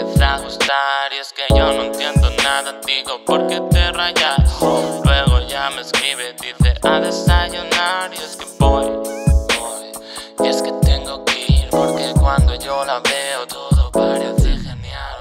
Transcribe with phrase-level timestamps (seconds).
[0.00, 1.12] empieza a gustar.
[1.12, 4.60] Y es que yo no entiendo nada, digo, ¿por qué te rayas?
[4.60, 8.10] Luego ya me escribe, dice, a desayunar.
[8.12, 8.86] Y es que voy.
[8.86, 10.46] voy.
[10.46, 15.16] Y es que tengo que ir porque cuando yo la veo todo parece genial.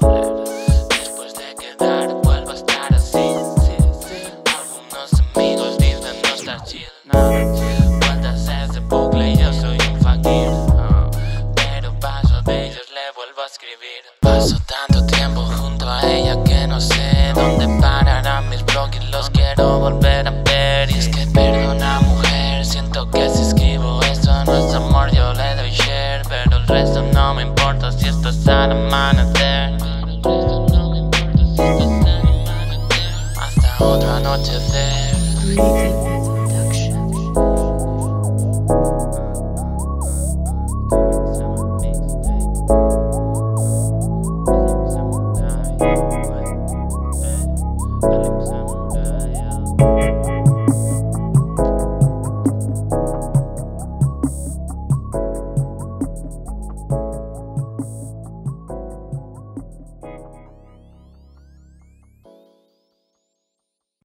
[0.00, 0.44] Pero
[0.88, 3.34] después de quedar vuelvo a estar así.
[3.60, 4.22] sí, sí.
[4.58, 6.88] Algunos amigos dicen no está chill.
[7.04, 7.98] Nada chill.
[8.00, 10.50] Vueltas ese bucle y yo soy un fakir.
[11.54, 13.37] Pero paso de ellos le vuelvo
[14.20, 19.78] Paso tanto tiempo junto a ella que no sé dónde pararán mis blogs los quiero
[19.78, 20.90] volver a ver.
[20.90, 25.54] Y es que perdona mujer, siento que si escribo eso no es amor, yo le
[25.56, 26.22] doy share.
[26.28, 29.78] Pero el resto no me importa si esto es al amanecer.
[33.40, 35.16] Hasta otro anochecer.